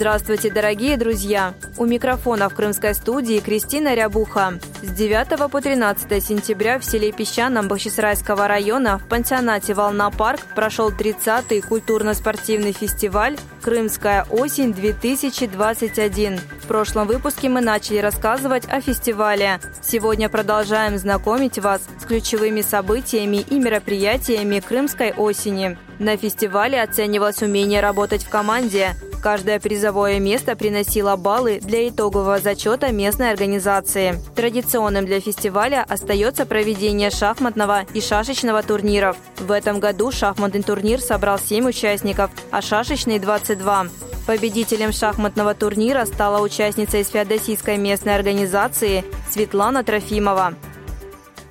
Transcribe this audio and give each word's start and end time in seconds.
Здравствуйте, 0.00 0.50
дорогие 0.50 0.96
друзья! 0.96 1.52
У 1.76 1.84
микрофона 1.84 2.48
в 2.48 2.54
крымской 2.54 2.94
студии 2.94 3.38
Кристина 3.40 3.94
Рябуха. 3.94 4.54
С 4.80 4.92
9 4.92 5.50
по 5.50 5.60
13 5.60 6.24
сентября 6.24 6.78
в 6.78 6.86
селе 6.86 7.12
Песчаном 7.12 7.68
Бахчисарайского 7.68 8.48
района 8.48 8.96
в 8.96 9.06
пансионате 9.06 9.74
«Волна-парк» 9.74 10.40
прошел 10.54 10.90
30-й 10.90 11.60
культурно-спортивный 11.60 12.72
фестиваль 12.72 13.36
«Крымская 13.60 14.24
осень-2021». 14.30 16.40
В 16.62 16.66
прошлом 16.66 17.06
выпуске 17.06 17.50
мы 17.50 17.60
начали 17.60 17.98
рассказывать 17.98 18.66
о 18.70 18.80
фестивале. 18.80 19.60
Сегодня 19.82 20.30
продолжаем 20.30 20.96
знакомить 20.96 21.58
вас 21.58 21.82
с 22.00 22.06
ключевыми 22.06 22.62
событиями 22.62 23.44
и 23.50 23.58
мероприятиями 23.58 24.60
Крымской 24.60 25.12
осени. 25.12 25.76
На 25.98 26.16
фестивале 26.16 26.82
оценивалось 26.82 27.42
умение 27.42 27.82
работать 27.82 28.24
в 28.24 28.30
команде– 28.30 28.94
Каждое 29.22 29.60
призовое 29.60 30.18
место 30.18 30.56
приносило 30.56 31.16
баллы 31.16 31.60
для 31.60 31.88
итогового 31.88 32.38
зачета 32.38 32.90
местной 32.90 33.30
организации. 33.30 34.18
Традиционным 34.34 35.04
для 35.04 35.20
фестиваля 35.20 35.84
остается 35.86 36.46
проведение 36.46 37.10
шахматного 37.10 37.84
и 37.92 38.00
шашечного 38.00 38.62
турниров. 38.62 39.18
В 39.38 39.52
этом 39.52 39.78
году 39.78 40.10
шахматный 40.10 40.62
турнир 40.62 41.00
собрал 41.00 41.38
7 41.38 41.68
участников, 41.68 42.30
а 42.50 42.62
шашечный– 42.62 43.18
22. 43.20 43.88
Победителем 44.26 44.92
шахматного 44.92 45.54
турнира 45.54 46.06
стала 46.06 46.40
участница 46.42 46.98
из 46.98 47.08
феодосийской 47.08 47.76
местной 47.76 48.14
организации 48.14 49.04
Светлана 49.30 49.84
Трофимова. 49.84 50.54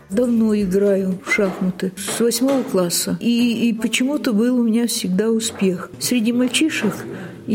Давно 0.09 0.55
играю 0.55 1.19
в 1.23 1.31
шахматы, 1.31 1.91
с 1.95 2.19
восьмого 2.19 2.63
класса. 2.63 3.17
И, 3.19 3.69
и 3.69 3.73
почему-то 3.73 4.33
был 4.33 4.59
у 4.59 4.63
меня 4.63 4.88
всегда 4.88 5.29
успех. 5.29 5.91
Среди 5.99 6.33
мальчишек 6.33 6.95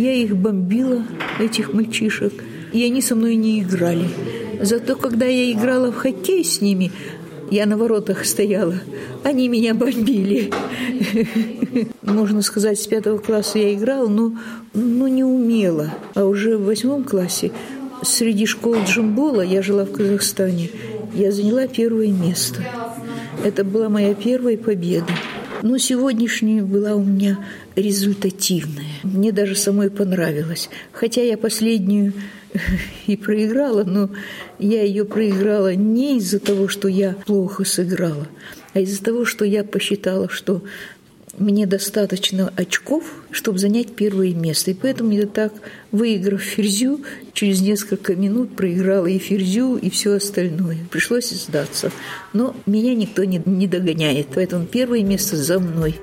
я 0.01 0.13
их 0.13 0.37
бомбила, 0.37 1.05
этих 1.39 1.73
мальчишек, 1.73 2.33
и 2.73 2.85
они 2.85 3.01
со 3.01 3.15
мной 3.15 3.37
не 3.37 3.61
играли. 3.61 4.09
Зато 4.61 4.97
когда 4.97 5.27
я 5.27 5.53
играла 5.53 5.93
в 5.93 5.97
хоккей 5.97 6.45
с 6.45 6.61
ними, 6.61 6.91
я 7.51 7.67
на 7.67 7.77
воротах 7.77 8.25
стояла, 8.25 8.75
они 9.23 9.49
меня 9.49 9.75
бомбили. 9.75 10.51
Можно 12.03 12.43
сказать, 12.43 12.81
с 12.81 12.87
пятого 12.87 13.19
класса 13.19 13.59
я 13.59 13.75
играла, 13.75 14.09
но, 14.09 14.33
но 14.73 15.09
не 15.09 15.23
умела. 15.23 15.95
А 16.15 16.25
уже 16.25 16.57
в 16.57 16.65
восьмом 16.65 17.05
классе 17.05 17.53
среди 18.03 18.47
школ 18.47 18.77
джамбола, 18.85 19.43
я 19.43 19.63
жила 19.63 19.85
в 19.85 19.93
Казахстане, 19.93 20.71
я 21.15 21.31
заняла 21.31 21.67
первое 21.69 22.09
место. 22.09 22.65
Это 23.45 23.63
была 23.63 23.89
моя 23.89 24.15
первая 24.15 24.57
победа. 24.57 25.13
Но 25.63 25.79
сегодняшняя 25.79 26.63
была 26.63 26.95
у 26.95 27.03
меня 27.03 27.39
результативная. 27.77 28.93
Мне 29.03 29.33
даже 29.33 29.55
самой 29.55 29.91
понравилось. 29.91 30.69
Хотя 30.93 31.23
я 31.23 31.37
последнюю 31.37 32.13
и 33.07 33.17
проиграла, 33.17 33.85
но 33.85 34.11
я 34.59 34.83
ее 34.83 35.05
проиграла 35.05 35.75
не 35.75 36.19
из-за 36.19 36.41
того, 36.41 36.69
что 36.69 36.89
я 36.89 37.15
плохо 37.27 37.65
сыграла, 37.65 38.27
а 38.73 38.81
из-за 38.81 39.03
того, 39.03 39.25
что 39.25 39.45
я 39.45 39.65
посчитала, 39.65 40.29
что 40.29 40.63
мне 41.39 41.67
достаточно 41.67 42.53
очков, 42.57 43.05
чтобы 43.31 43.59
занять 43.59 43.95
первое 43.95 44.33
место. 44.35 44.71
И 44.71 44.75
поэтому 44.75 45.13
я 45.13 45.27
так, 45.27 45.53
выиграв 45.93 46.41
ферзю, 46.41 47.01
через 47.33 47.61
несколько 47.61 48.15
минут 48.15 48.57
проиграла 48.57 49.07
и 49.07 49.19
ферзю, 49.19 49.77
и 49.77 49.91
все 49.91 50.15
остальное. 50.15 50.79
Пришлось 50.91 51.31
сдаться. 51.31 51.91
Но 52.33 52.55
меня 52.67 52.95
никто 52.95 53.25
не, 53.25 53.41
не 53.45 53.67
догоняет, 53.67 54.29
поэтому 54.35 54.67
первое 54.67 55.03
место 55.03 55.37
за 55.37 55.59
мной. 55.59 56.01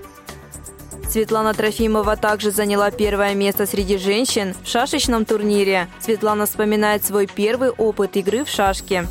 Светлана 1.09 1.53
Трофимова 1.53 2.15
также 2.15 2.51
заняла 2.51 2.89
первое 2.89 3.35
место 3.35 3.65
среди 3.65 3.97
женщин 3.97 4.55
в 4.63 4.67
шашечном 4.67 5.25
турнире. 5.25 5.89
Светлана 5.99 6.45
вспоминает 6.45 7.03
свой 7.03 7.27
первый 7.27 7.69
опыт 7.69 8.15
игры 8.15 8.45
в 8.45 8.49
шашки. 8.49 9.05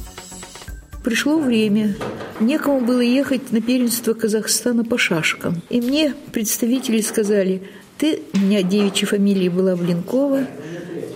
Пришло 1.04 1.38
время. 1.38 1.94
Некому 2.41 2.81
было 2.81 3.01
ехать 3.01 3.53
на 3.53 3.61
первенство 3.61 4.15
Казахстана 4.15 4.83
по 4.84 4.97
шашкам. 4.97 5.61
И 5.69 5.81
мне 5.81 6.15
представители 6.33 7.03
сказали, 7.03 7.62
ты, 7.99 8.21
у 8.33 8.39
меня 8.39 8.62
девичья 8.62 9.06
фамилия 9.06 9.51
была 9.51 9.77
Блинкова, 9.77 10.47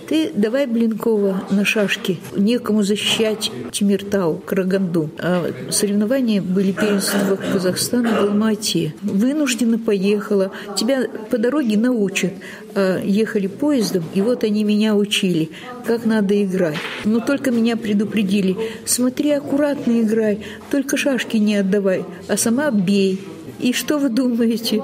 ты 0.07 0.31
давай 0.33 0.67
Блинкова 0.67 1.43
на 1.49 1.65
шашки. 1.65 2.19
Некому 2.35 2.83
защищать 2.83 3.51
Тимиртау, 3.71 4.35
Караганду. 4.37 5.09
А 5.19 5.51
соревнования 5.69 6.41
были 6.41 6.71
первенства 6.71 7.35
Казахстана 7.35 8.09
в 8.13 8.23
Алмате. 8.23 8.93
Вынужденно 9.01 9.79
поехала. 9.79 10.51
Тебя 10.75 11.07
по 11.29 11.37
дороге 11.37 11.77
научат. 11.77 12.33
А 12.75 13.01
ехали 13.01 13.47
поездом, 13.47 14.03
и 14.13 14.21
вот 14.21 14.43
они 14.43 14.65
меня 14.65 14.95
учили, 14.95 15.49
как 15.85 16.05
надо 16.05 16.43
играть. 16.43 16.75
Но 17.05 17.21
только 17.21 17.49
меня 17.49 17.77
предупредили. 17.77 18.57
Смотри, 18.85 19.31
аккуратно 19.31 20.01
играй, 20.01 20.39
только 20.69 20.97
шашки 20.97 21.37
не 21.37 21.55
отдавай, 21.55 22.03
а 22.27 22.35
сама 22.35 22.71
бей. 22.71 23.21
И 23.59 23.71
что 23.71 23.97
вы 23.97 24.09
думаете? 24.09 24.83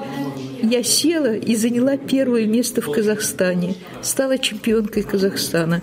Я 0.62 0.84
села 0.84 1.34
и 1.34 1.56
заняла 1.56 1.96
первое 1.96 2.46
место 2.46 2.80
в 2.80 2.90
Казахстане. 2.90 3.74
Стала 4.00 4.38
чемпионкой 4.38 5.02
Казахстана. 5.02 5.82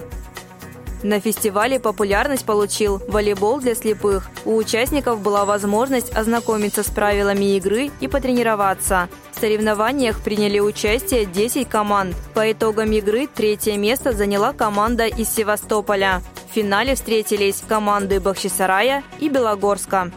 На 1.04 1.20
фестивале 1.20 1.82
популярность 1.82 2.46
получил 2.46 3.02
волейбол 3.10 3.60
для 3.60 3.76
слепых. 3.76 4.30
У 4.46 4.56
участников 4.56 5.22
была 5.22 5.44
возможность 5.44 6.16
ознакомиться 6.16 6.84
с 6.84 6.88
правилами 6.88 7.58
игры 7.58 7.92
и 8.00 8.08
потренироваться. 8.08 9.10
В 9.34 9.40
соревнованиях 9.40 10.22
приняли 10.22 10.60
участие 10.60 11.26
10 11.26 11.68
команд. 11.68 12.16
По 12.34 12.50
итогам 12.50 12.92
игры 12.94 13.28
третье 13.28 13.78
место 13.78 14.14
заняла 14.14 14.54
команда 14.54 15.08
из 15.08 15.30
Севастополя. 15.30 16.22
В 16.50 16.56
финале 16.56 16.96
встретились 16.96 17.62
команды 17.68 18.22
Бахчисарая 18.22 19.04
и 19.20 19.28
Белогорска. 19.28 20.10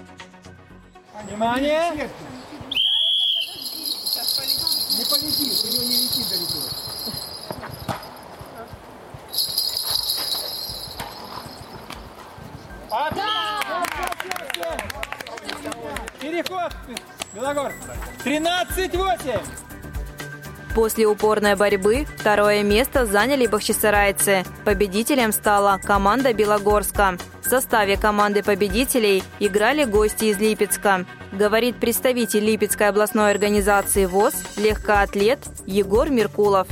Внимание! 1.26 2.08
Полетит, 5.12 5.62
у 5.62 5.68
него 5.68 5.82
не 5.82 5.96
летит 6.04 6.26
далеко. 6.30 6.56
Переход, 16.18 16.72
Белогор. 17.34 17.72
13-8. 18.24 19.40
После 20.74 21.06
упорной 21.06 21.56
борьбы 21.56 22.06
второе 22.16 22.62
место 22.62 23.04
заняли 23.04 23.46
бахчисарайцы. 23.46 24.44
Победителем 24.64 25.32
стала 25.32 25.78
команда 25.84 26.32
Белогорска. 26.32 27.18
Составе 27.52 27.98
команды 27.98 28.42
победителей 28.42 29.22
играли 29.38 29.84
гости 29.84 30.24
из 30.24 30.38
Липецка. 30.38 31.04
Говорит 31.32 31.76
представитель 31.76 32.46
Липецкой 32.46 32.88
областной 32.88 33.30
организации 33.30 34.06
ВОЗ, 34.06 34.32
легкоатлет 34.56 35.40
Егор 35.66 36.08
Меркулов 36.08 36.66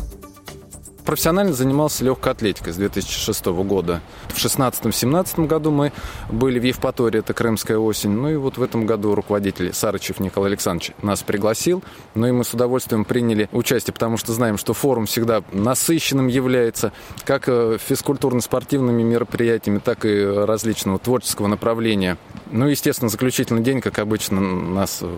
профессионально 1.11 1.53
занимался 1.55 2.05
легкой 2.05 2.35
атлетикой 2.35 2.73
с 2.73 2.77
2006 2.77 3.47
года. 3.47 4.01
В 4.29 4.37
2016-2017 4.37 5.45
году 5.49 5.73
мы 5.73 5.93
были 6.29 6.61
в 6.61 6.63
Евпатории, 6.63 7.19
это 7.19 7.35
Крымская 7.35 7.79
осень. 7.79 8.11
Ну 8.11 8.31
и 8.31 8.37
вот 8.37 8.59
в 8.59 8.63
этом 8.63 8.87
году 8.87 9.17
руководитель 9.17 9.75
Сарычев 9.75 10.21
Николай 10.21 10.51
Александрович 10.51 10.93
нас 11.03 11.25
пригласил. 11.25 11.83
Ну 12.15 12.29
и 12.29 12.31
мы 12.31 12.45
с 12.45 12.55
удовольствием 12.55 13.05
приняли 13.05 13.49
участие, 13.51 13.93
потому 13.93 14.19
что 14.19 14.33
знаем, 14.33 14.57
что 14.57 14.73
форум 14.73 15.07
всегда 15.07 15.43
насыщенным 15.51 16.29
является, 16.29 16.93
как 17.25 17.49
э, 17.49 17.79
физкультурно-спортивными 17.85 19.03
мероприятиями, 19.03 19.81
так 19.81 20.05
и 20.05 20.25
различного 20.25 21.01
творческого 21.01 21.49
направления. 21.49 22.19
Ну, 22.53 22.69
естественно, 22.69 23.09
заключительный 23.09 23.65
день, 23.65 23.81
как 23.81 23.99
обычно, 23.99 24.41
нас 24.41 25.01
э, 25.03 25.09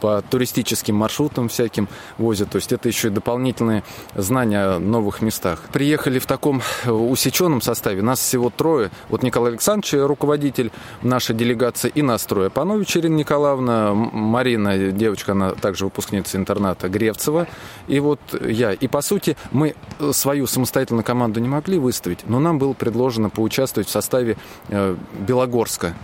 по 0.00 0.22
туристическим 0.22 0.94
маршрутам 0.94 1.48
всяким 1.48 1.88
возят. 2.16 2.50
То 2.50 2.56
есть 2.56 2.72
это 2.72 2.86
еще 2.86 3.08
и 3.08 3.10
дополнительные 3.10 3.82
знания 4.14 4.78
новых 4.78 5.20
местах. 5.32 5.60
Приехали 5.72 6.18
в 6.18 6.26
таком 6.26 6.60
э, 6.84 6.90
усеченном 6.90 7.62
составе. 7.62 8.02
Нас 8.02 8.20
всего 8.20 8.50
трое. 8.50 8.90
Вот 9.08 9.22
Николай 9.22 9.52
Александрович, 9.52 9.94
руководитель 9.94 10.70
нашей 11.02 11.34
делегации, 11.34 11.90
и 11.94 12.02
нас 12.02 12.24
трое. 12.26 12.50
Панович 12.50 12.98
Ирина 12.98 13.16
Николаевна, 13.16 13.94
Марина, 13.94 14.76
девочка, 14.92 15.32
она 15.32 15.52
также 15.52 15.86
выпускница 15.86 16.36
интерната 16.36 16.88
Гревцева, 16.88 17.46
и 17.88 17.98
вот 18.00 18.20
я. 18.46 18.72
И, 18.72 18.88
по 18.88 19.00
сути, 19.00 19.36
мы 19.52 19.74
свою 20.12 20.46
самостоятельную 20.46 21.04
команду 21.04 21.40
не 21.40 21.48
могли 21.48 21.78
выставить, 21.78 22.28
но 22.28 22.38
нам 22.38 22.58
было 22.58 22.74
предложено 22.74 23.30
поучаствовать 23.30 23.88
в 23.88 23.90
составе 23.90 24.36
э, 24.68 24.96
Белогорска, 25.26 25.94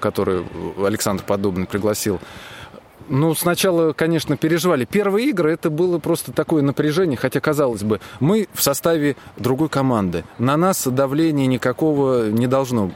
который 0.00 0.44
Александр 0.84 1.24
Подобный 1.26 1.66
пригласил. 1.66 2.20
Ну, 3.08 3.34
сначала, 3.34 3.92
конечно, 3.92 4.36
переживали. 4.36 4.84
Первые 4.84 5.28
игры 5.28 5.52
это 5.52 5.70
было 5.70 5.98
просто 5.98 6.32
такое 6.32 6.62
напряжение, 6.62 7.16
хотя, 7.16 7.40
казалось 7.40 7.82
бы, 7.82 8.00
мы 8.20 8.48
в 8.52 8.62
составе 8.62 9.16
другой 9.36 9.68
команды. 9.68 10.24
На 10.38 10.56
нас 10.56 10.86
давления 10.86 11.46
никакого 11.46 12.28
не 12.28 12.46
должно 12.46 12.90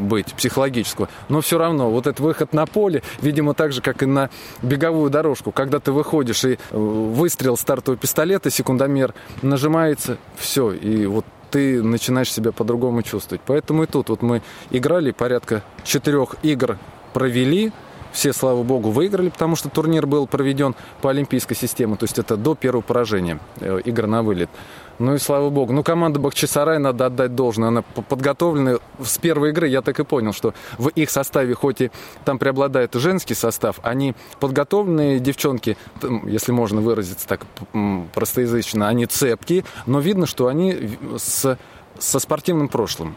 быть, 0.00 0.34
психологического. 0.34 1.08
Но 1.28 1.40
все 1.40 1.58
равно, 1.58 1.90
вот 1.90 2.06
этот 2.06 2.20
выход 2.20 2.52
на 2.52 2.66
поле, 2.66 3.02
видимо, 3.20 3.54
так 3.54 3.72
же, 3.72 3.82
как 3.82 4.02
и 4.02 4.06
на 4.06 4.30
беговую 4.62 5.10
дорожку, 5.10 5.52
когда 5.52 5.78
ты 5.78 5.92
выходишь 5.92 6.44
и 6.44 6.52
э, 6.52 6.76
выстрел 6.76 7.56
стартового 7.56 8.00
пистолета, 8.00 8.50
секундомер 8.50 9.14
нажимается, 9.42 10.18
все, 10.36 10.72
и 10.72 11.06
вот 11.06 11.24
ты 11.50 11.82
начинаешь 11.82 12.32
себя 12.32 12.50
по-другому 12.50 13.02
чувствовать. 13.02 13.42
Поэтому 13.46 13.84
и 13.84 13.86
тут 13.86 14.08
вот 14.08 14.22
мы 14.22 14.42
играли, 14.70 15.12
порядка 15.12 15.62
четырех 15.84 16.36
игр 16.42 16.78
провели, 17.12 17.72
все, 18.12 18.32
слава 18.32 18.62
богу, 18.62 18.90
выиграли, 18.90 19.30
потому 19.30 19.56
что 19.56 19.68
турнир 19.68 20.06
был 20.06 20.26
проведен 20.26 20.74
по 21.00 21.10
олимпийской 21.10 21.54
системе, 21.54 21.96
то 21.96 22.04
есть 22.04 22.18
это 22.18 22.36
до 22.36 22.54
первого 22.54 22.82
поражения, 22.82 23.38
э, 23.60 23.80
игр 23.84 24.06
на 24.06 24.22
вылет. 24.22 24.50
Ну 24.98 25.14
и 25.14 25.18
слава 25.18 25.50
богу. 25.50 25.72
Ну, 25.72 25.82
команда 25.82 26.20
Бахчисарай, 26.20 26.78
надо 26.78 27.06
отдать 27.06 27.34
должное. 27.34 27.68
Она 27.68 27.82
подготовлена 27.82 28.78
с 29.02 29.18
первой 29.18 29.50
игры. 29.50 29.66
Я 29.66 29.82
так 29.82 29.98
и 29.98 30.04
понял, 30.04 30.32
что 30.32 30.54
в 30.78 30.88
их 30.88 31.10
составе, 31.10 31.54
хоть 31.54 31.80
и 31.80 31.90
там 32.24 32.38
преобладает 32.38 32.94
женский 32.94 33.34
состав, 33.34 33.80
они 33.82 34.14
подготовленные 34.38 35.18
девчонки, 35.18 35.76
если 36.24 36.52
можно 36.52 36.80
выразиться 36.80 37.26
так 37.26 37.46
простоязычно, 38.14 38.86
они 38.86 39.06
цепкие, 39.06 39.64
но 39.86 39.98
видно, 39.98 40.26
что 40.26 40.46
они 40.46 40.96
с, 41.16 41.58
со 41.98 42.18
спортивным 42.18 42.68
прошлым. 42.68 43.16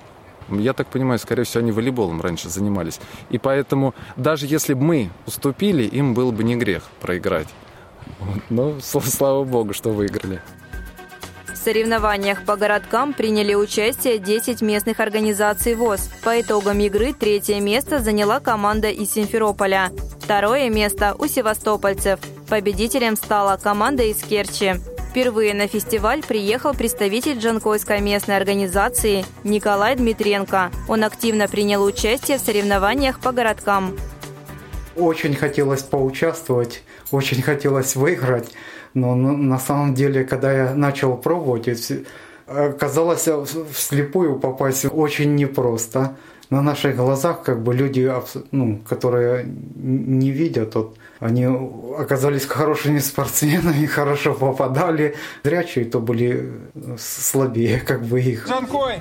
Я 0.49 0.73
так 0.73 0.87
понимаю, 0.87 1.19
скорее 1.19 1.43
всего, 1.43 1.61
они 1.61 1.71
волейболом 1.71 2.21
раньше 2.21 2.49
занимались. 2.49 2.99
И 3.29 3.37
поэтому 3.37 3.93
даже 4.15 4.45
если 4.45 4.73
бы 4.73 4.83
мы 4.83 5.09
уступили, 5.25 5.83
им 5.83 6.13
было 6.13 6.31
бы 6.31 6.43
не 6.43 6.55
грех 6.55 6.83
проиграть. 7.01 7.47
Но 8.49 8.75
слава 8.79 9.43
богу, 9.43 9.73
что 9.73 9.89
выиграли. 9.89 10.41
В 11.51 11.57
соревнованиях 11.57 12.43
по 12.43 12.57
городкам 12.57 13.13
приняли 13.13 13.55
участие 13.55 14.19
10 14.19 14.61
местных 14.61 14.99
организаций 14.99 15.73
ВОЗ. 15.73 16.11
По 16.23 16.39
итогам 16.39 16.79
игры 16.79 17.11
третье 17.11 17.59
место 17.59 17.99
заняла 17.99 18.39
команда 18.39 18.89
из 18.89 19.11
Симферополя. 19.11 19.89
Второе 20.19 20.69
место 20.69 21.15
у 21.17 21.25
севастопольцев. 21.25 22.19
Победителем 22.49 23.15
стала 23.15 23.57
команда 23.57 24.03
из 24.03 24.17
Керчи. 24.17 24.75
Впервые 25.15 25.53
на 25.53 25.67
фестиваль 25.67 26.21
приехал 26.23 26.73
представитель 26.73 27.37
Джанкойской 27.37 28.01
местной 28.01 28.35
организации 28.35 29.23
Николай 29.45 29.95
Дмитренко. 29.95 30.71
Он 30.89 31.05
активно 31.05 31.47
принял 31.47 31.85
участие 31.85 32.37
в 32.37 32.41
соревнованиях 32.41 33.21
по 33.21 33.31
городкам. 33.31 33.95
Очень 34.97 35.33
хотелось 35.33 35.83
поучаствовать, 35.83 36.83
очень 37.11 37.41
хотелось 37.41 37.95
выиграть, 37.95 38.51
но 38.93 39.15
на 39.15 39.57
самом 39.57 39.93
деле, 39.93 40.25
когда 40.25 40.51
я 40.51 40.73
начал 40.75 41.15
пробовать, 41.15 41.93
оказалось 42.45 43.29
вслепую 43.71 44.37
попасть 44.37 44.85
очень 44.85 45.33
непросто 45.35 46.17
на 46.49 46.61
наших 46.61 46.95
глазах 46.95 47.43
как 47.43 47.63
бы 47.63 47.73
люди, 47.73 48.11
ну, 48.51 48.79
которые 48.87 49.45
не 49.75 50.31
видят, 50.31 50.75
вот, 50.75 50.97
они 51.19 51.45
оказались 51.97 52.45
хорошими 52.45 52.99
спортсменами, 52.99 53.85
хорошо 53.87 54.33
попадали. 54.33 55.15
Зрячие 55.43 55.85
то 55.85 55.99
были 55.99 56.53
слабее 56.97 57.79
как 57.79 58.03
бы 58.03 58.21
их. 58.21 58.47
Жанкой, 58.47 58.99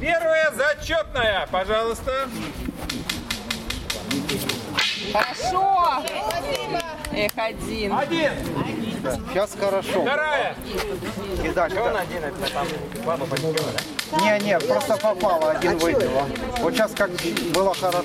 первая 0.00 0.52
зачетная, 0.56 1.46
пожалуйста. 1.50 2.28
Хорошо. 5.12 6.04
Эх, 7.12 7.32
один. 7.36 7.92
Один. 7.92 8.32
Сейчас 9.02 9.50
хорошо. 9.58 10.02
Вторая. 10.02 10.54
Кидать. 11.42 11.72
он 11.76 11.96
один? 11.96 12.24
Это 12.24 12.52
там 12.52 12.66
баба 13.04 13.26
да? 13.30 14.18
Не, 14.20 14.44
не, 14.44 14.58
просто 14.58 14.96
попало, 14.96 15.52
один 15.52 15.78
выбило. 15.78 16.26
Вот 16.58 16.74
сейчас 16.74 16.92
как 16.92 17.10
было 17.54 17.74
хорошо. 17.74 18.04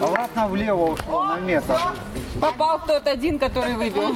Обратно 0.00 0.48
влево 0.48 0.92
ушло 0.92 1.24
на 1.24 1.38
метр. 1.40 1.78
Попал 2.40 2.80
тот 2.86 3.06
один, 3.06 3.38
который 3.38 3.74
выбил. 3.74 4.14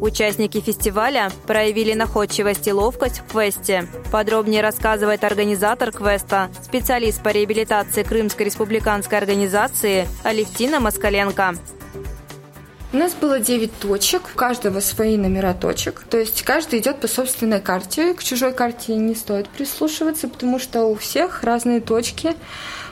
Участники 0.00 0.60
фестиваля 0.60 1.30
проявили 1.46 1.94
находчивость 1.94 2.66
и 2.66 2.72
ловкость 2.72 3.20
в 3.20 3.30
квесте. 3.30 3.86
Подробнее 4.10 4.60
рассказывает 4.60 5.22
организатор 5.22 5.92
квеста, 5.92 6.50
специалист 6.60 7.22
по 7.22 7.28
реабилитации 7.28 8.02
Крымской 8.02 8.46
республиканской 8.46 9.16
организации 9.16 10.08
Алевтина 10.24 10.80
Москаленко. 10.80 11.54
У 12.94 12.98
нас 12.98 13.14
было 13.14 13.40
9 13.40 13.78
точек, 13.78 14.20
у 14.34 14.36
каждого 14.36 14.80
свои 14.80 15.16
номера 15.16 15.54
точек. 15.54 16.04
То 16.10 16.18
есть 16.18 16.42
каждый 16.42 16.80
идет 16.80 17.00
по 17.00 17.08
собственной 17.08 17.58
карте. 17.58 18.12
К 18.12 18.22
чужой 18.22 18.52
карте 18.52 18.94
не 18.96 19.14
стоит 19.14 19.48
прислушиваться, 19.48 20.28
потому 20.28 20.58
что 20.58 20.84
у 20.84 20.94
всех 20.94 21.42
разные 21.42 21.80
точки. 21.80 22.34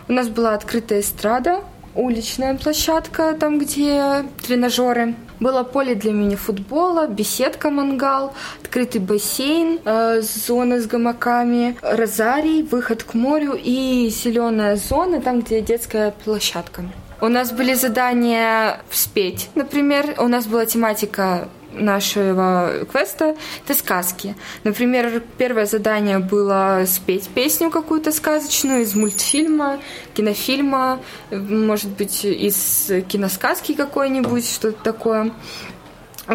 У 0.09 0.15
нас 0.15 0.29
была 0.29 0.55
открытая 0.55 1.01
эстрада, 1.01 1.61
уличная 1.95 2.55
площадка, 2.55 3.37
там, 3.39 3.59
где 3.59 4.25
тренажеры. 4.43 5.17
Было 5.39 5.65
поле 5.65 5.95
для 5.95 6.13
мини-футбола, 6.13 7.07
беседка 7.07 7.71
мангал, 7.71 8.33
открытый 8.63 9.03
бассейн, 9.03 9.81
э, 9.85 10.23
зона 10.23 10.81
с 10.81 10.87
гамаками, 10.87 11.77
розарий, 11.83 12.63
выход 12.63 13.03
к 13.03 13.13
морю 13.13 13.53
и 13.53 14.09
зеленая 14.09 14.77
зона, 14.77 15.21
там, 15.21 15.41
где 15.41 15.61
детская 15.61 16.15
площадка. 16.25 16.85
У 17.21 17.29
нас 17.29 17.53
были 17.53 17.75
задания 17.75 18.81
спеть, 18.91 19.51
например. 19.55 20.15
У 20.19 20.27
нас 20.27 20.47
была 20.47 20.65
тематика 20.65 21.49
нашего 21.73 22.85
квеста– 22.91 23.37
это 23.65 23.79
сказки. 23.79 24.35
Например, 24.65 25.23
первое 25.39 25.67
задание 25.67 26.19
было 26.19 26.85
спеть 26.87 27.29
песню 27.29 27.71
какую-то 27.71 28.11
сказочную 28.11 28.83
из 28.83 28.95
мультфильма, 28.95 29.79
кинофильма, 30.15 31.01
может 31.31 31.91
быть, 31.91 32.25
из 32.25 32.91
киносказки 33.09 33.75
какой-нибудь, 33.75 34.51
что-то 34.51 34.83
такое. 34.83 35.33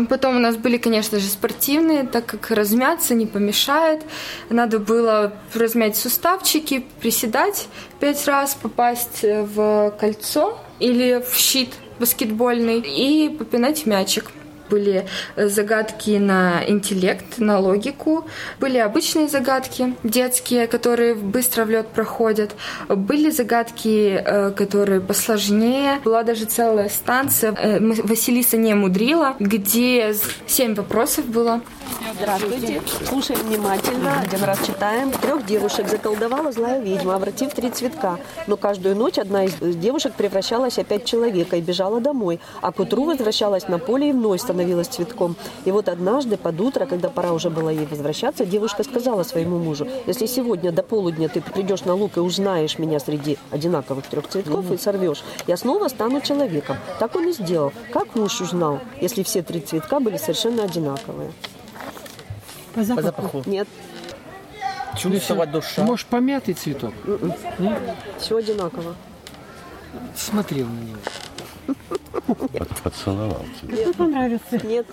Потом 0.09 0.37
у 0.37 0.39
нас 0.39 0.57
были, 0.57 0.77
конечно 0.77 1.19
же, 1.19 1.27
спортивные, 1.27 2.04
так 2.04 2.25
как 2.25 2.51
размяться 2.51 3.13
не 3.13 3.25
помешает. 3.25 4.04
Надо 4.49 4.80
было 4.80 5.33
размять 5.54 5.95
суставчики, 5.95 6.85
приседать 6.99 7.68
пять 7.99 8.25
раз, 8.27 8.56
попасть 8.56 9.23
в 9.23 9.95
кольцо 9.99 10.57
или 10.80 11.23
в 11.25 11.35
щит 11.35 11.73
баскетбольный 11.99 12.80
и 12.80 13.30
попинать 13.30 13.85
мячик 13.85 14.31
были 14.69 15.07
загадки 15.36 16.12
на 16.18 16.64
интеллект, 16.68 17.38
на 17.38 17.60
логику, 17.60 18.26
были 18.60 18.78
обычные 18.78 19.28
загадки 19.28 19.95
детские, 20.04 20.68
которые 20.68 21.16
быстро 21.16 21.66
в 21.66 21.69
лед 21.69 21.88
проходят, 21.88 22.56
были 22.90 23.30
загадки, 23.30 24.22
э, 24.24 24.52
которые 24.52 25.02
посложнее. 25.02 26.00
Была 26.04 26.24
даже 26.24 26.45
целая 26.45 26.90
станция 26.90 27.54
э, 27.54 27.80
Василиса 27.80 28.57
не 28.57 28.74
мудрила, 28.74 29.36
где 29.40 30.14
семь 30.48 30.76
вопросов 30.76 31.26
было. 31.26 31.62
Здравствуйте. 32.18 32.81
Слушаем 33.07 33.42
внимательно. 33.42 34.21
Один 34.21 34.44
раз 34.44 34.59
читаем. 34.65 35.11
Трех 35.11 35.45
девушек 35.45 35.87
заколдовала 35.87 36.51
злая 36.51 36.81
ведьма, 36.81 37.15
обратив 37.15 37.54
три 37.54 37.69
цветка. 37.69 38.19
Но 38.47 38.57
каждую 38.57 38.95
ночь 38.95 39.18
одна 39.18 39.45
из 39.45 39.54
девушек 39.75 40.13
превращалась 40.13 40.77
опять 40.77 41.04
в 41.04 41.06
человека 41.06 41.57
и 41.57 41.61
бежала 41.61 41.99
домой. 41.99 42.39
А 42.61 42.71
к 42.71 42.80
утру 42.80 43.04
возвращалась 43.04 43.68
на 43.68 43.80
поле 43.80 44.09
и 44.09 44.13
вновь 44.13 44.42
становилась 44.42 44.87
цветком. 44.87 45.35
И 45.65 45.71
вот 45.71 45.89
однажды 45.89 46.37
под 46.37 46.59
утро, 46.61 46.85
когда 46.85 47.09
пора 47.09 47.33
уже 47.33 47.49
было 47.49 47.69
ей 47.69 47.85
возвращаться, 47.85 48.45
девушка 48.45 48.83
сказала 48.83 49.23
своему 49.23 49.57
мужу, 49.57 49.87
если 50.07 50.25
сегодня 50.25 50.71
до 50.71 50.83
полудня 50.83 51.27
ты 51.27 51.42
придешь 51.42 51.83
на 51.85 51.95
луг 51.95 52.18
и 52.18 52.19
узнаешь 52.19 52.80
меня 52.80 52.99
среди 52.99 53.37
одинаковых 53.51 54.06
трех 54.07 54.27
цветков 54.27 54.71
и 54.71 54.77
сорвешь, 54.77 55.23
я 55.47 55.57
снова 55.57 55.89
стану 55.89 56.21
человеком. 56.21 56.77
Так 56.99 57.15
он 57.15 57.30
и 57.30 57.33
сделал. 57.33 57.73
Как 57.92 58.15
муж 58.15 58.42
узнал, 58.42 58.80
если 59.01 59.23
все 59.23 59.42
три 59.42 59.59
цветка 59.59 59.99
были 59.99 60.18
совершенно 60.18 60.63
одинаковые? 60.63 61.31
По 62.75 62.83
запаху? 62.83 63.11
По 63.11 63.23
запаху. 63.23 63.44
Нет. 63.49 63.67
Чувствовать 64.97 65.51
душа. 65.51 65.83
Может, 65.83 66.07
помятый 66.07 66.53
цветок? 66.53 66.94
М-м. 67.05 67.33
Нет? 67.59 67.79
Все 68.19 68.37
одинаково. 68.37 68.95
Смотрел 70.15 70.67
на 70.67 70.79
него. 70.79 70.97
Поцеловал 72.84 73.45
тебя. 73.62 73.78
Нет, 73.78 73.95
понравится. 73.95 74.66
Нет. 74.66 74.88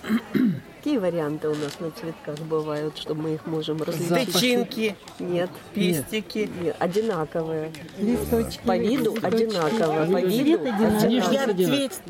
Какие 0.83 0.97
варианты 0.97 1.47
у 1.47 1.55
нас 1.55 1.79
на 1.79 1.91
цветках 1.91 2.37
бывают, 2.39 2.97
что 2.97 3.15
мы 3.15 3.35
их 3.35 3.45
можем 3.45 3.81
различить? 3.81 4.33
Тычинки. 4.33 4.95
Нет. 5.17 5.49
Пестики. 5.73 6.49
Нет, 6.61 6.75
одинаковые. 6.77 7.71
Листочки. 7.97 8.59
По 8.65 8.77
виду 8.77 9.15
одинаково. 9.21 10.05
По 10.11 10.19
виду 10.21 10.59
одинаково. 10.61 11.53
Нет. 11.53 12.01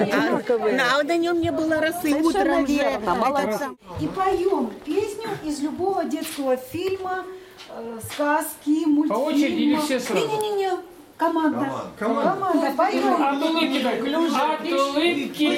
Одинаковые. 0.00 0.80
А 0.80 1.02
на 1.04 1.16
нем 1.16 1.40
не 1.40 1.52
было 1.52 1.80
росы 1.80 2.12
утром. 2.14 2.64
И 2.64 4.06
поем 4.08 4.72
песню 4.84 5.28
из 5.44 5.60
любого 5.60 6.04
детского 6.04 6.56
фильма, 6.56 7.24
э, 7.68 8.00
сказки, 8.12 8.84
мультфильма. 8.84 9.24
очереди 9.26 9.62
или 9.62 9.76
все 9.76 10.00
сразу? 10.00 10.26
Не-не-не, 10.26 10.70
команда. 11.20 11.66
Команда. 11.98 12.30
Команда, 12.30 12.70
поем. 12.76 13.22
От 13.22 13.42
улыбки. 13.42 13.84
От 14.34 14.62
улыбки. 14.72 15.48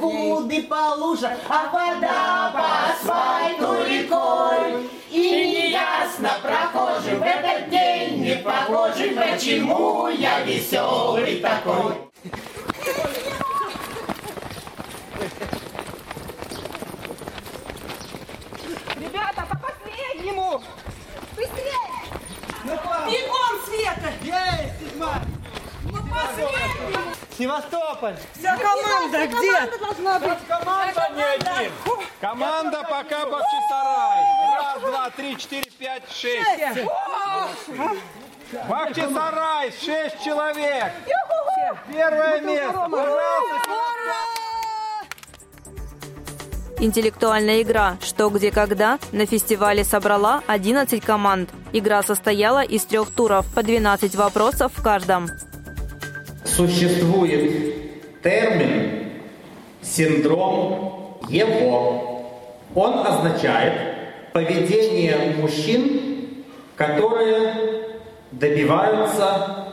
Куды 0.00 0.62
по 0.62 0.94
лужам, 0.96 1.32
а 1.48 1.70
вода 1.70 2.50
по 2.54 2.66
асфальту 2.90 3.84
рекой. 3.86 4.88
И 5.10 5.20
неясно 5.20 6.30
прохожим 6.42 7.18
в 7.20 7.22
этот 7.22 7.68
день 7.68 8.22
не 8.22 8.36
похожий, 8.36 9.10
почему 9.10 10.08
я 10.08 10.40
веселый 10.40 11.36
такой. 11.36 12.13
Севастополь! 27.36 28.16
Вся 28.38 28.56
команда 28.56 29.26
где? 29.26 29.66
Команда 30.48 31.08
не 31.16 31.22
один. 31.22 31.72
Команда 32.20 32.82
пока 32.82 33.26
Бахчисарай. 33.26 34.24
Раз, 34.56 34.80
два, 34.80 35.10
три, 35.10 35.36
четыре, 35.36 35.70
пять, 35.78 36.02
шесть. 36.10 36.86
Бахчисарай, 38.68 39.72
шесть 39.72 40.22
человек. 40.24 40.92
Первое 41.92 42.40
место. 42.40 42.90
Интеллектуальная 46.78 47.62
игра 47.62 47.96
«Что, 48.02 48.28
где, 48.28 48.50
когда» 48.50 48.98
на 49.12 49.26
фестивале 49.26 49.84
собрала 49.84 50.42
11 50.46 51.02
команд. 51.02 51.50
Игра 51.72 52.02
состояла 52.02 52.62
из 52.62 52.84
трех 52.84 53.10
туров, 53.10 53.46
по 53.54 53.62
12 53.62 54.14
вопросов 54.16 54.72
в 54.76 54.82
каждом. 54.82 55.28
Существует 56.56 58.22
термин 58.22 59.10
синдром 59.82 61.18
его. 61.28 62.26
Он 62.76 63.04
означает 63.04 63.72
поведение 64.32 65.34
мужчин, 65.40 66.44
которые 66.76 67.54
добиваются 68.30 69.66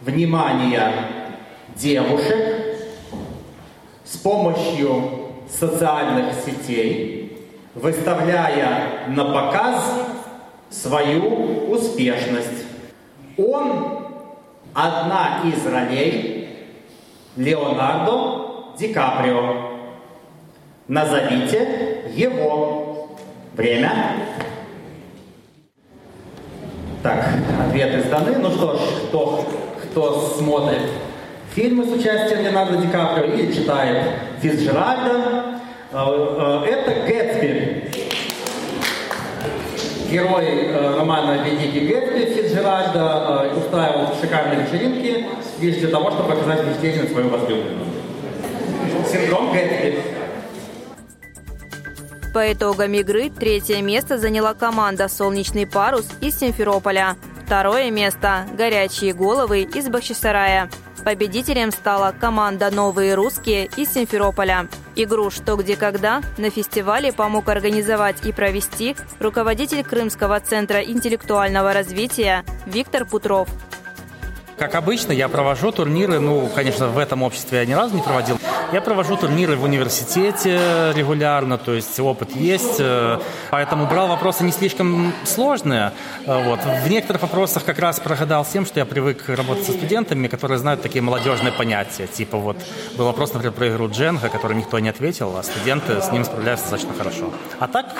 внимания 0.00 0.92
девушек 1.76 2.78
с 4.04 4.16
помощью 4.16 5.10
социальных 5.46 6.34
сетей, 6.46 7.46
выставляя 7.74 9.08
на 9.08 9.26
показ 9.26 9.92
свою 10.70 11.70
успешность. 11.70 12.64
Он 13.36 14.03
одна 14.74 15.40
из 15.44 15.64
ролей 15.66 16.68
Леонардо 17.36 18.74
Ди 18.78 18.92
Каприо. 18.92 19.70
Назовите 20.88 22.10
его. 22.14 23.08
Время. 23.54 23.92
Так, 27.02 27.28
ответы 27.68 28.00
сданы. 28.00 28.36
Ну 28.38 28.50
что 28.50 28.76
ж, 28.76 28.80
кто, 29.08 29.46
кто 29.84 30.20
смотрит 30.36 30.90
фильмы 31.54 31.84
с 31.84 31.92
участием 31.92 32.42
Леонардо 32.42 32.78
Ди 32.78 32.88
Каприо 32.88 33.26
или 33.26 33.52
читает 33.52 34.16
Фицджеральда, 34.40 35.60
э, 35.92 35.96
э, 35.96 36.68
это 36.68 37.06
Гэтсби. 37.06 37.23
Герой 40.14 40.44
э, 40.46 40.96
романа 40.96 41.44
«Великий 41.44 41.88
Гэтсби» 41.88 42.34
Фицджеральда 42.36 43.50
э, 43.52 43.58
устраивал 43.58 44.14
шикарные 44.20 44.64
вечеринки 44.64 45.26
лишь 45.60 45.78
для 45.78 45.88
того, 45.88 46.12
чтобы 46.12 46.36
показать 46.36 46.60
впечатление 46.60 47.08
свою 47.08 47.30
возлюбленную. 47.30 47.86
Синдром 49.10 49.52
Гэтсби. 49.52 49.98
По 52.32 52.52
итогам 52.52 52.92
игры 52.92 53.28
третье 53.28 53.82
место 53.82 54.16
заняла 54.16 54.54
команда 54.54 55.08
«Солнечный 55.08 55.66
парус» 55.66 56.06
из 56.20 56.38
Симферополя. 56.38 57.16
Второе 57.44 57.90
место– 57.90 58.46
«Горячие 58.56 59.14
головы» 59.14 59.62
из 59.62 59.88
Бахчисарая. 59.88 60.70
Победителем 61.04 61.72
стала 61.72 62.14
команда 62.18 62.70
«Новые 62.70 63.16
русские» 63.16 63.68
из 63.76 63.92
Симферополя. 63.92 64.68
Игру 64.96 65.30
«Что, 65.30 65.56
где, 65.56 65.76
когда» 65.76 66.22
на 66.38 66.50
фестивале 66.50 67.12
помог 67.12 67.48
организовать 67.48 68.24
и 68.24 68.32
провести 68.32 68.94
руководитель 69.18 69.82
Крымского 69.82 70.38
центра 70.38 70.80
интеллектуального 70.80 71.72
развития 71.72 72.44
Виктор 72.66 73.04
Путров. 73.04 73.48
Как 74.56 74.76
обычно, 74.76 75.10
я 75.10 75.28
провожу 75.28 75.72
турниры, 75.72 76.20
ну, 76.20 76.48
конечно, 76.54 76.86
в 76.86 76.98
этом 76.98 77.24
обществе 77.24 77.58
я 77.58 77.66
ни 77.66 77.72
разу 77.72 77.96
не 77.96 78.02
проводил. 78.02 78.38
Я 78.74 78.80
провожу 78.80 79.16
турниры 79.16 79.54
в 79.54 79.62
университете 79.62 80.92
регулярно, 80.96 81.58
то 81.58 81.72
есть 81.74 82.00
опыт 82.00 82.34
есть, 82.34 82.80
э, 82.80 83.20
поэтому 83.52 83.86
брал 83.86 84.08
вопросы 84.08 84.42
не 84.42 84.50
слишком 84.50 85.12
сложные. 85.22 85.92
Э, 86.26 86.42
Вот. 86.44 86.58
В 86.84 86.90
некоторых 86.90 87.22
вопросах 87.22 87.64
как 87.64 87.78
раз 87.78 88.00
прогадал 88.00 88.44
с 88.44 88.48
тем, 88.48 88.66
что 88.66 88.80
я 88.80 88.84
привык 88.84 89.28
работать 89.28 89.64
со 89.64 89.70
студентами, 89.70 90.26
которые 90.26 90.58
знают 90.58 90.82
такие 90.82 91.02
молодежные 91.02 91.52
понятия. 91.52 92.08
Типа 92.08 92.36
вот 92.36 92.56
был 92.98 93.04
вопрос, 93.04 93.32
например, 93.32 93.52
про 93.52 93.68
игру 93.68 93.88
Дженга, 93.88 94.28
который 94.28 94.56
никто 94.56 94.80
не 94.80 94.88
ответил, 94.88 95.36
а 95.36 95.44
студенты 95.44 96.02
с 96.02 96.10
ним 96.10 96.24
справляются 96.24 96.68
достаточно 96.68 96.98
хорошо. 96.98 97.30
А 97.60 97.68
так 97.68 97.94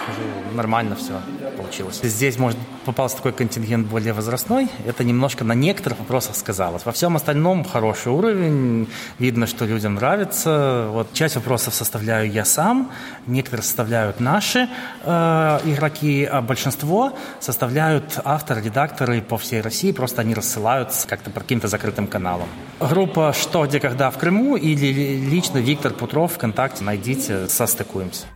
нормально 0.55 0.97
все 0.97 1.13
получилось. 1.57 2.01
Здесь, 2.03 2.37
может, 2.37 2.59
попался 2.85 3.19
такой 3.19 3.33
контингент 3.33 3.87
более 3.87 4.13
возрастной. 4.13 4.69
Это 4.85 5.05
немножко 5.05 5.45
на 5.45 5.55
некоторых 5.55 6.01
вопросах 6.01 6.35
сказалось. 6.35 6.85
Во 6.85 6.91
всем 6.91 7.15
остальном 7.15 7.63
хороший 7.63 8.11
уровень. 8.11 8.89
Видно, 9.21 9.47
что 9.47 9.67
людям 9.67 9.95
нравится. 9.95 10.64
Вот 10.91 11.13
часть 11.13 11.37
вопросов 11.37 11.75
составляю 11.75 12.31
я 12.31 12.45
сам, 12.45 12.91
некоторые 13.27 13.65
составляют 13.65 14.21
наши 14.21 14.69
э, 15.03 15.61
игроки, 15.65 16.25
а 16.25 16.41
большинство 16.41 17.13
составляют 17.41 18.19
авторы, 18.25 18.63
редакторы 18.63 19.21
по 19.23 19.37
всей 19.37 19.61
России. 19.61 19.93
Просто 19.93 20.23
они 20.23 20.35
рассылаются 20.35 21.09
как-то 21.09 21.31
по 21.31 21.41
каким-то 21.41 21.69
закрытым 21.69 22.07
каналам. 22.07 22.49
Группа 22.81 23.33
«Что, 23.33 23.67
где, 23.67 23.81
когда» 23.81 24.11
в 24.11 24.19
Крыму 24.19 24.57
или 24.57 25.17
лично 25.17 25.59
Виктор 25.59 25.93
Путров 25.93 26.35
ВКонтакте. 26.35 26.85
Найдите, 26.85 27.49
состыкуемся. 27.49 28.27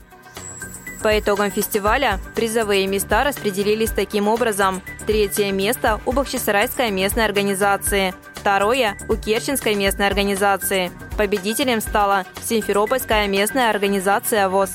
По 1.02 1.16
итогам 1.18 1.50
фестиваля 1.52 2.18
призовые 2.34 2.86
места 2.88 3.22
распределились 3.22 3.90
таким 3.90 4.26
образом. 4.26 4.82
Третье 5.06 5.52
место 5.52 6.00
у 6.06 6.12
Бахчисарайской 6.12 6.90
местной 6.90 7.24
организации. 7.24 8.14
Второе– 8.48 8.96
у 9.10 9.14
Керченской 9.14 9.74
местной 9.74 10.06
организации. 10.06 10.90
Победителем 11.18 11.82
стала 11.82 12.24
Симферопольская 12.42 13.28
местная 13.28 13.68
организация 13.68 14.48
ВОЗ. 14.48 14.70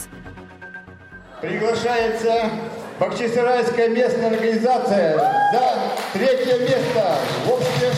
Приглашается 1.41 2.51
Бахчисарайская 2.99 3.89
местная 3.89 4.27
организация 4.27 5.17
за 5.17 5.75
третье 6.13 6.59
место 6.59 7.15
в 7.47 7.51
обществе. 7.51 7.89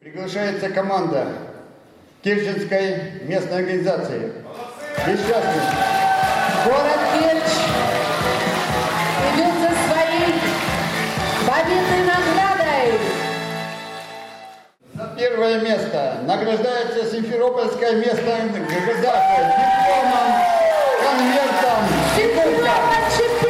Приглашается 0.00 0.70
команда 0.70 1.26
Керченской 2.22 3.20
местной 3.24 3.58
организации. 3.58 4.45
Несчастный. 5.06 5.62
Город 6.64 6.98
Керчь 7.14 7.54
идет 9.34 9.54
за 9.60 9.70
своей 9.86 10.34
победной 11.46 12.02
наградой. 12.02 12.98
За 14.94 15.06
первое 15.16 15.60
место 15.60 16.18
награждается 16.22 17.08
Симферопольская 17.08 17.92
местная 17.92 18.46
организация 18.46 19.54
дипломом, 19.54 20.28
конвертом 21.04 21.84
и 22.18 22.22
кубком. 22.34 23.45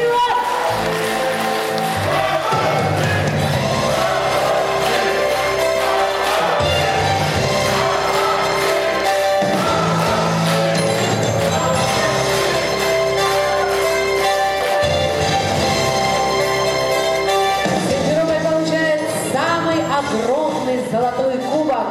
огромный 20.06 20.88
золотой 20.90 21.38
кубок. 21.38 21.86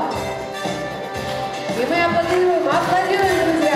И 1.77 1.85
мы 1.85 2.03
аплодируем, 2.03 2.67
аплодируем, 2.67 3.51
друзья! 3.51 3.75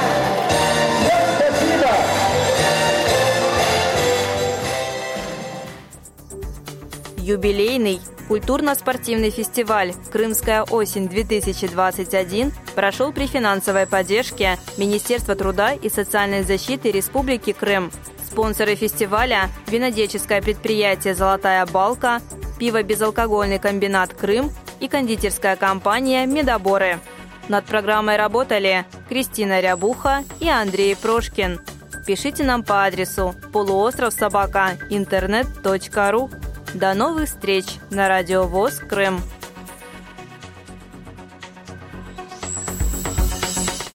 Юбилейный 7.17 8.01
культурно-спортивный 8.27 9.29
фестиваль 9.29 9.93
«Крымская 10.11 10.63
осень-2021» 10.63 12.51
прошел 12.73 13.11
при 13.11 13.27
финансовой 13.27 13.85
поддержке 13.85 14.57
Министерства 14.77 15.35
труда 15.35 15.73
и 15.73 15.89
социальной 15.89 16.43
защиты 16.43 16.91
Республики 16.91 17.51
Крым. 17.53 17.91
Спонсоры 18.25 18.75
фестиваля– 18.75 19.49
винодельческое 19.67 20.41
предприятие 20.41 21.13
«Золотая 21.13 21.65
балка», 21.65 22.21
пиво-безалкогольный 22.59 23.57
комбинат 23.57 24.13
«Крым» 24.13 24.51
и 24.79 24.87
кондитерская 24.87 25.55
компания 25.55 26.25
«Медоборы». 26.25 26.99
Над 27.47 27.65
программой 27.65 28.17
работали 28.17 28.85
Кристина 29.07 29.59
Рябуха 29.59 30.23
и 30.39 30.47
Андрей 30.47 30.95
Прошкин. 30.95 31.59
Пишите 32.05 32.43
нам 32.43 32.63
по 32.63 32.85
адресу 32.85 33.33
полуостров 33.51 34.13
собака 34.13 34.77
интернет.ру. 34.89 36.29
До 36.75 36.93
новых 36.93 37.27
встреч 37.27 37.65
на 37.89 38.07
Радио 38.07 38.43
ВОЗ 38.43 38.79
Крым. 38.79 39.19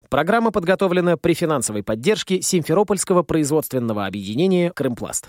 Программа 0.08 0.50
подготовлена 0.50 1.16
при 1.16 1.34
финансовой 1.34 1.82
поддержке 1.82 2.40
Симферопольского 2.40 3.22
производственного 3.22 4.06
объединения 4.06 4.70
«Крымпласт». 4.70 5.28